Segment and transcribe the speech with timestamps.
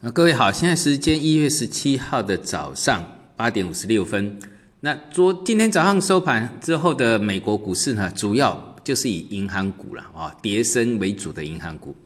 [0.00, 3.04] 啊，各位好，现在时间一月十七号的早上
[3.34, 4.38] 八点五十六分。
[4.78, 11.96] 那昨今天早上收盘之后的美国股市呢，主要就是以银行股了啊，跌升为主的银行股，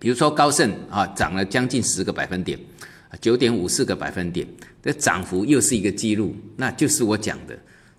[0.00, 2.58] 比如说高盛啊，涨了将近十个百分点，
[3.20, 4.44] 九点五四个百分点，
[4.82, 7.56] 这涨幅又是一个记录，那就是我讲的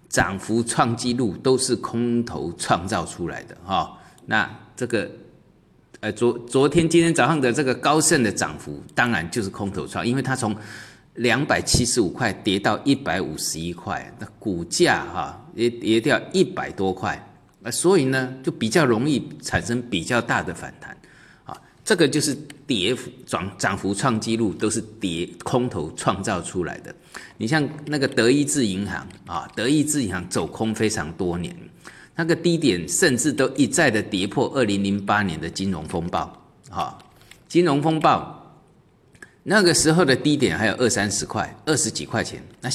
[0.10, 3.98] 涨幅创纪录都是空头创造出来的哈。
[4.26, 5.10] 那这个。
[6.02, 10.56] 呃，昨昨天、今天早上的这个高盛的涨幅，当然就是空头创，因为它从
[11.14, 17.24] 两百七十五块跌到一百五十一块，那股价哈也跌掉一百多块，
[17.62, 20.98] 啊，所以呢就比较容易产生比较大的反弹，
[21.44, 26.92] 啊，这个就是跌幅涨涨幅创纪录都是跌空头创造出来的。
[27.38, 31.56] 你像那个德意志银行啊，德意志银行走空非常多年。
[32.22, 36.32] 那个低点甚至都一再的跌破二零零八年的金融风暴，
[36.70, 36.96] 哈，
[37.48, 38.56] 金融风暴
[39.42, 42.40] 那个时候的低点还有二三十块，二十几块钱。
[42.62, 42.70] 那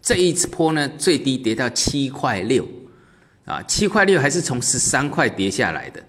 [0.00, 2.64] 这一次坡呢，最低跌到七块六，
[3.44, 6.00] 啊，七块六还是从十三块跌下来的。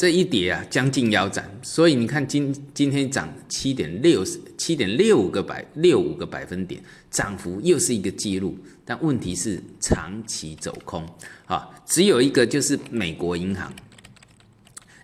[0.00, 1.46] 这一跌啊，将近腰斩。
[1.60, 4.24] 所以你看今今天涨七点六
[4.56, 8.56] 七点六个百六五个百分点，涨幅又是一个记录。
[8.86, 11.06] 但问题是长期走空
[11.44, 13.70] 啊，只有一个就是美国银行，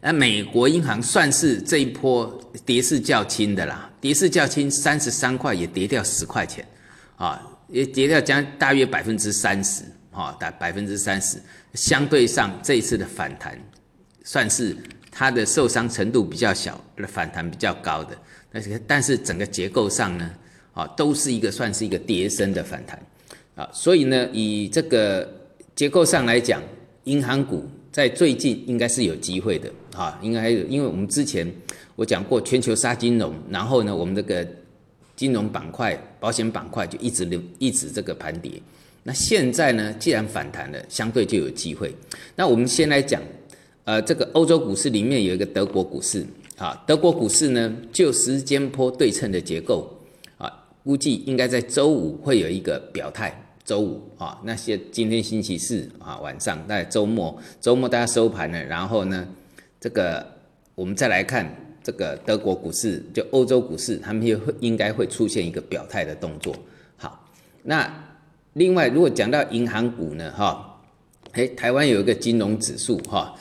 [0.01, 6.67] 那美国银行算是这一波跌势较轻的啦，跌势较轻，三十三块也跌掉十块钱，
[7.17, 11.39] 啊，也跌掉将大约百分之三十，哈，大百分之三十，
[11.75, 13.61] 相对上这一次的反弹，
[14.27, 14.77] 算是
[15.11, 18.19] 它的受伤程度比较小，反弹比较高的，
[18.53, 20.31] 但是但是整个结构上呢，
[20.75, 23.01] 啊，都是一个算是一个跌升的反弹。
[23.55, 25.33] 啊，所以呢，以这个
[25.77, 26.61] 结构上来讲，
[27.05, 31.51] 银行股在最近应该是有机会的啊，应该有，因为我们之前
[31.95, 34.47] 我讲过全球杀金融，然后呢，我们这个
[35.15, 38.61] 金融板块、保险板块就一直流一直这个盘跌。
[39.05, 41.95] 那现在呢，既然反弹了，相对就有机会。
[42.35, 43.23] 那我们先来讲，
[43.87, 46.27] 呃，这个欧洲股市里面有一个德国股市
[46.59, 49.89] 啊，德国股市呢就时间波对称的结构
[50.39, 50.53] 啊，
[50.83, 53.41] 估计应该在周五会有一个表态。
[53.65, 59.27] 周五啊，那些今天星期四啊晚上，在周末，周末大家收盘了，然后呢，
[59.81, 60.25] 这个
[60.75, 61.49] 我们再来看
[61.83, 66.53] 这个德国股市，就欧洲股市，他们也会应该会出现一个表态的动作。
[66.97, 67.25] 好，
[67.63, 67.89] 那
[68.55, 70.81] 另外如果讲到银行股呢，哈，
[71.33, 73.35] 哎，台湾有一个金融指数哈，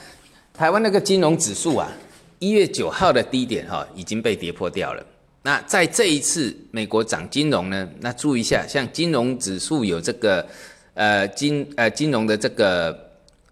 [0.56, 1.92] 台湾那个金融指数啊，
[2.38, 5.04] 一月九号的低点哈已经被跌破掉了。
[5.42, 7.86] 那在这一次美国涨金融呢？
[8.00, 10.48] 那注意一下，像金融指数有这个，
[10.94, 12.98] 呃金呃金融的这个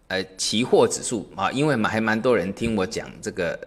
[0.09, 3.61] 呃期货指数啊，因为嘛还蛮多人听我讲这个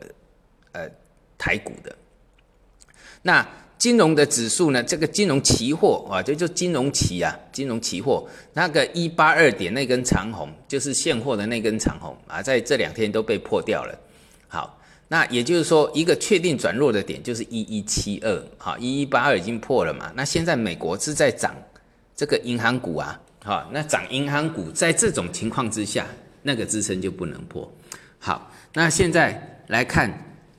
[0.71, 0.89] 呃
[1.37, 1.95] 台股的。
[3.21, 4.83] 那金融的指数呢？
[4.83, 13.97] 这个金融期货啊，就就金融期啊，金融期货那个一八二点那根长红，就是现货的那根长红啊，在这两天都被破掉了。
[14.47, 14.73] 好。
[15.09, 20.11] 那也就是说，一个确定转弱的点就是一一七二，好，一一八二已经破了嘛？
[20.17, 21.55] 那现在美国是在涨
[22.13, 26.05] 这个银行股啊，好，那涨银行股在这种情况之下，
[26.41, 27.71] 那个支撑就不能破。
[28.19, 30.11] 好，那现在来看，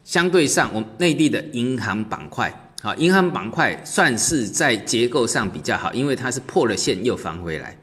[0.03, 7.77] 相对上我们内地的银行板块，好，银行板块算是在结构上比较好，因为它是破了线又翻回来，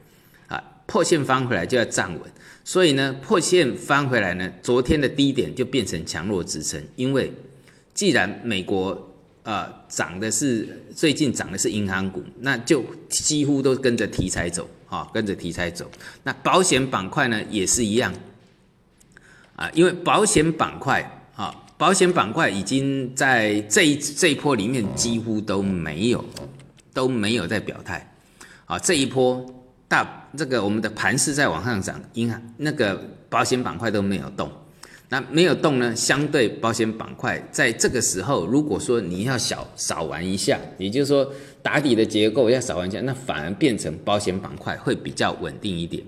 [0.48, 2.22] 啊，破线翻回来就要站稳。
[2.64, 6.82] 所以呢，破线翻回来呢，昨天的低点就变成强弱支撑。
[6.96, 7.32] 因为
[7.94, 9.14] 既然美国
[9.44, 15.92] 啊涨的是最近涨的是银行股，那就几乎都跟着题材走啊，跟着题材走。
[16.24, 18.14] 那保险板块呢也是一样
[19.58, 21.25] 啊，因为保险板块，
[21.78, 26.24] 保险板块已经在这一这一波里面几乎都没有
[26.94, 28.16] 都没有在表态
[28.66, 29.46] 啊，这一波。
[29.88, 33.00] 大这个我们的盘势在往上涨，银行那个
[33.30, 34.50] 保险板块都没有动，
[35.10, 35.96] 那没有动呢？
[35.96, 41.32] 相对保险板块在这个时候，如果说你要小少玩一下，也就是说
[41.62, 46.04] 打底的结构要少玩一下，那反而变成保险板块会比较稳定一点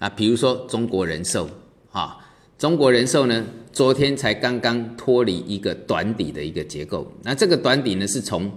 [0.00, 0.08] 啊。
[0.08, 1.48] 比如说中国人寿
[1.92, 2.18] 啊，
[2.58, 8.50] 中国人寿呢，昨天才刚刚脱离一个短底的一个结构，那这个短底呢是从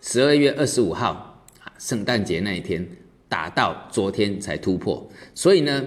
[0.00, 2.86] 十二月二十五号啊，圣诞节那一天。
[3.28, 5.84] 打到昨天才突破，所以呢，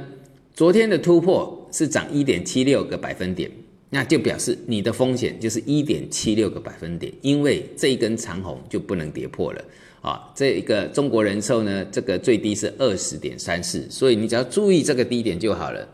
[0.54, 3.50] 昨天的突破是涨一点七六个百分点，
[3.90, 9.64] 那就表示你的风险就是一点七六个百分点，因为这一根长红就不能跌破了
[10.02, 10.30] 啊。
[10.36, 15.88] 这一个中国人寿呢，这个最低是二十点三四，所以你只要注意这个低点就好了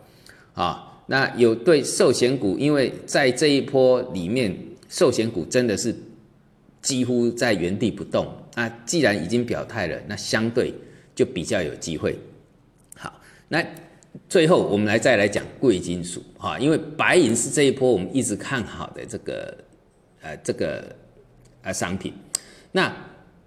[0.55, 0.94] 啊。
[1.07, 4.55] 那有对寿险股，因为在这一波里面，
[4.89, 5.95] 寿险股真的是
[6.81, 8.27] 几乎在原地不动。
[8.55, 10.73] 那既然已经表态了，那相对
[11.13, 12.17] 就比较有机会。
[12.95, 13.63] 好，那
[14.27, 19.57] 最后我们来再来讲贵金属哈，因为白银是这一波我们一直看好的这个
[20.21, 20.95] 呃这个
[21.61, 22.11] 呃商品。
[22.71, 22.91] 那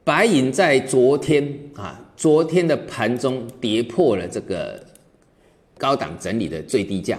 [0.04, 4.80] 白银在昨天啊，昨天的盘中跌破了这个
[5.76, 7.18] 高档整理的最低价。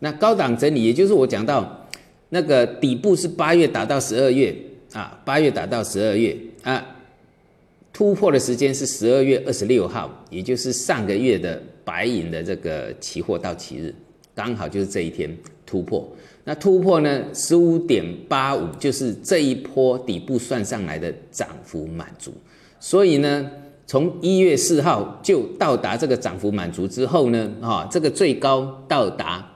[0.00, 1.86] 那高档整理，也就是我讲到
[2.30, 4.54] 那个底部是八月打到十二月
[4.92, 6.84] 啊，八月打到十二月啊，
[7.92, 13.94] 突破的时间是十二月二十六号，也就是上个月的白银的这个期货到期日，
[14.34, 15.36] 刚好就是这一天
[15.66, 16.08] 突破。
[16.44, 22.32] 那突破呢，十五点八五，就是这一波底部算上来的涨幅满足。
[22.78, 23.50] 所以呢，
[23.86, 29.46] 从一月四号就到达这个涨幅满足之后呢，哈，这个最高到达。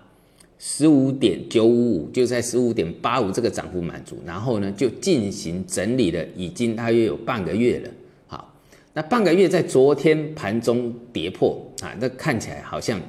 [0.58, 7.90] 十五点九五五就在十五点八五这个涨幅满足，然后呢就进行整理了，已经大约有半个月了。
[8.26, 8.54] 好，
[8.94, 13.00] 那半个月在昨天盘中跌破啊，那看起来好像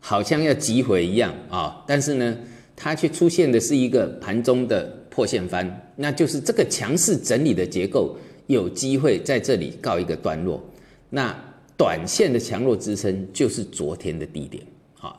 [0.00, 2.36] 好像要击毁一样啊，但是呢，
[2.76, 8.16] 它却出现的是一个盘中的破线翻，那就是这个强势整理的结构
[8.48, 10.62] 有机会在这里告一个段落。
[11.10, 11.34] 那
[11.76, 14.62] 短线的强弱支撑就是昨天的低点。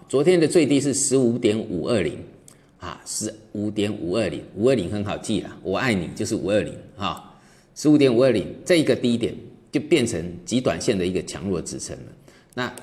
[0.08, 2.18] 昨天的最低是十五点五二零，
[2.80, 7.32] 啊，十五点五二零，五二零很好记了，我爱你就是五二零，哈，
[7.76, 9.36] 十五点五二零这一个低点
[9.72, 12.04] 就变成极短线的一个强弱支撑了。
[12.56, 12.74] 那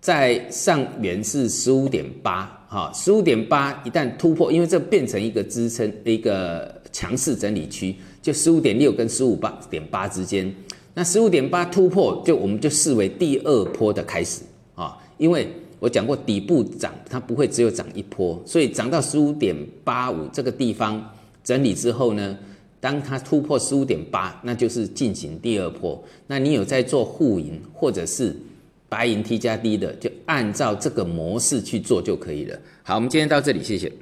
[0.00, 10.54] 在上缘是十五点八，哈，十五点八一旦突破，因为这变成一个支撑，一个强势整理区，就十五点六跟十五八点八之间，
[10.94, 14.42] 那十五点八突破，就我们就视为第二波的开始，
[14.74, 15.48] 啊，因为。
[15.80, 21.14] 我讲过，底部涨它不会只有涨一波，所以涨到十五点八五这个地方
[21.44, 22.36] 整理之后呢，
[22.80, 26.02] 当它突破十五点八，那就是进行第二波。
[26.26, 28.34] 那你有在做沪银或者是
[28.88, 32.58] 白银 T 加 D 的，就按照这个模式去做就可以了。
[32.82, 33.92] 好，我们今天到这里，谢谢。